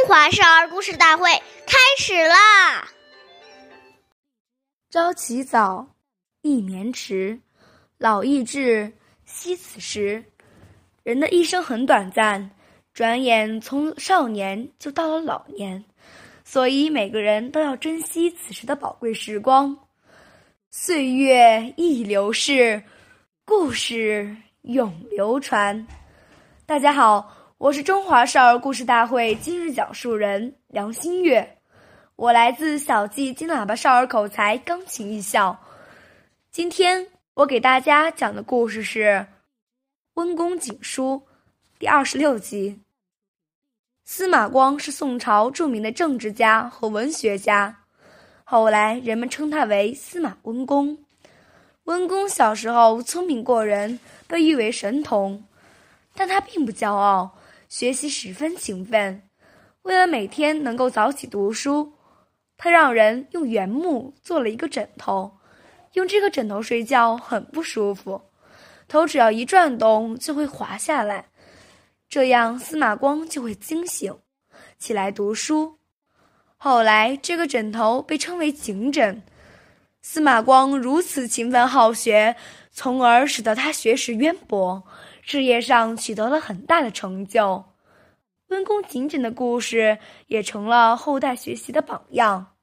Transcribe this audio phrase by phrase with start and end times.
[0.00, 1.30] 中华少儿故事大会
[1.66, 2.88] 开始啦！
[4.88, 5.86] 朝起早，
[6.40, 7.38] 一眠迟，
[7.98, 8.90] 老易至，
[9.26, 10.24] 惜此时。
[11.02, 12.50] 人的一生很短暂，
[12.94, 15.84] 转眼从少年就到了老年，
[16.46, 19.76] 所以每个人都要珍惜此时的宝贵时光。
[20.70, 22.82] 岁月易流逝，
[23.44, 25.86] 故事永流传。
[26.64, 27.36] 大家好。
[27.60, 31.58] 我是中华少儿故事大会今日讲述人梁新月，
[32.16, 35.54] 我来自小季金喇叭少儿口才钢琴艺校。
[36.50, 39.02] 今天我给大家讲的故事是
[40.14, 41.22] 《温公警书》
[41.78, 42.80] 第二十六集。
[44.06, 47.76] 司马光是宋朝著名的政治家和文学家，
[48.42, 50.96] 后来人们称他为司马温公。
[51.84, 55.44] 温公小时候聪明过人，被誉为神童，
[56.14, 57.36] 但他并不骄傲。
[57.70, 59.22] 学习十分勤奋，
[59.82, 61.92] 为了每天能够早起读书，
[62.56, 65.38] 他让人用原木做了一个枕头，
[65.92, 68.20] 用这个枕头睡觉很不舒服，
[68.88, 71.28] 头只要一转动就会滑下来，
[72.08, 74.18] 这样司马光就会惊醒，
[74.76, 75.78] 起来读书。
[76.56, 79.22] 后来这个枕头被称为警枕。
[80.02, 82.34] 司马光如此勤奋好学，
[82.70, 84.82] 从而使得他学识渊博。
[85.22, 87.62] 事业上取得了很大的成就，
[88.48, 92.56] 温公警枕的故事也成了后代学习的榜样。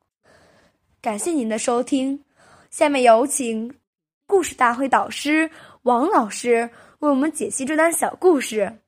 [0.99, 2.25] 感谢您的收听，
[2.71, 3.80] 下面有请
[4.25, 5.49] 故事大会导师
[5.83, 8.81] 王老师为我们解析这段小故事，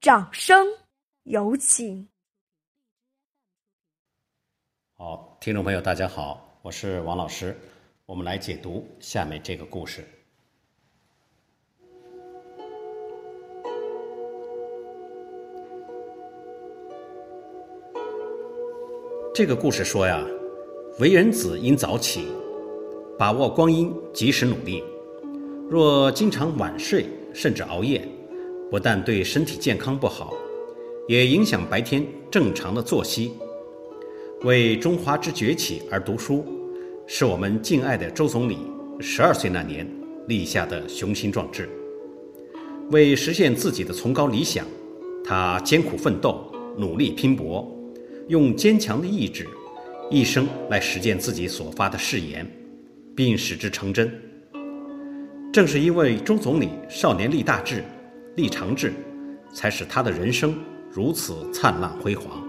[0.00, 0.66] 掌声
[1.24, 2.08] 有请。
[4.96, 7.54] 好，听众朋友，大家好，我是王老师，
[8.06, 10.02] 我们来解读下面这个故事。
[19.34, 20.26] 这个故事说呀，
[20.98, 22.28] 为人子应早起，
[23.18, 24.82] 把握光阴，及时努力。
[25.68, 28.08] 若经常晚睡甚至熬夜，
[28.70, 30.32] 不但对身体健康不好，
[31.08, 33.34] 也影响白天正常的作息。
[34.44, 36.44] 为中华之崛起而读书，
[37.06, 38.58] 是我们敬爱的周总理
[39.00, 39.90] 十二岁那年
[40.28, 41.66] 立下的雄心壮志。
[42.90, 44.66] 为实现自己的崇高理想，
[45.24, 47.66] 他艰苦奋斗，努力拼搏。
[48.28, 49.46] 用坚强的意志，
[50.10, 52.46] 一生来实践自己所发的誓言，
[53.16, 54.12] 并使之成真。
[55.50, 57.82] 正是因为周总理少年立大志、
[58.36, 58.92] 立长志，
[59.54, 60.54] 才使他的人生
[60.90, 62.43] 如此灿烂辉煌。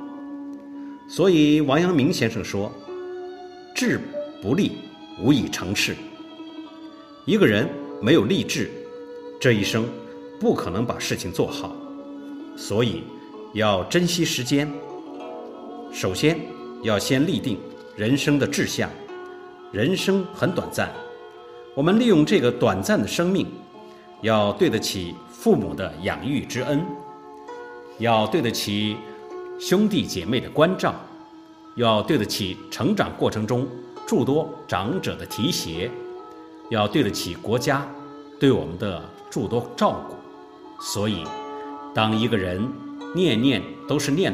[1.08, 2.72] 所以王阳明先生说
[3.76, 4.00] ：“志
[4.42, 4.74] 不立，
[5.22, 5.96] 无以成事。”
[7.26, 7.70] 一个人
[8.02, 8.70] 没有立志，
[9.40, 9.88] 这一生
[10.40, 11.76] 不可能把事情做好。
[12.58, 13.04] 所以
[13.54, 14.72] 要珍惜时间。
[15.92, 16.40] 首先，
[16.84, 17.58] 要先立定
[17.96, 18.90] 人生的志向。
[19.72, 20.90] 人生很短暂，
[21.74, 23.46] 我们利用这个短暂的生命，
[24.22, 26.86] 要对得起父母的养育之恩，
[28.00, 28.96] 要对得起
[29.58, 30.94] 兄弟姐妹的关照，
[31.76, 33.66] 要对得起成长过程中
[34.06, 35.90] 诸多长者的提携，
[36.70, 37.88] 要对得起国家
[38.38, 40.16] 对我们的诸多照顾。
[40.84, 41.24] 所以，
[41.94, 42.62] 当一个人
[43.16, 44.34] 念念都是念。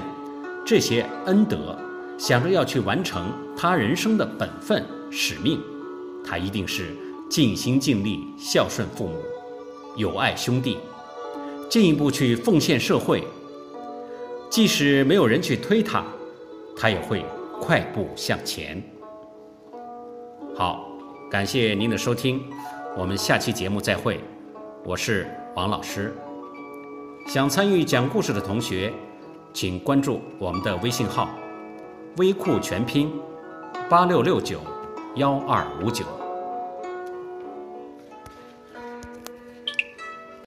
[0.65, 1.77] 这些恩德，
[2.17, 5.59] 想着要去完成他人生的本分使命，
[6.25, 6.95] 他一定是
[7.29, 9.15] 尽心尽力孝顺父母，
[9.95, 10.77] 友爱兄弟，
[11.69, 13.23] 进一步去奉献社会。
[14.51, 16.03] 即使没有人去推他，
[16.75, 17.25] 他也会
[17.62, 18.84] 快步向前。
[20.53, 20.85] 好，
[21.29, 22.44] 感谢您的收听，
[22.97, 24.19] 我们下期节目再会。
[24.84, 25.25] 我是
[25.56, 26.13] 王老师，
[27.28, 28.91] 想参与讲故事的同学。
[29.53, 31.29] 请关注我们的微信号
[32.18, 33.09] “微库全拼
[33.89, 34.59] 八六六九
[35.16, 36.03] 幺二五九”。